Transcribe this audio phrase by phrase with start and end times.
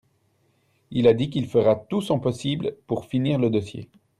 [0.89, 3.87] il a dit qu'il fera tout son possible pour finir le dossier.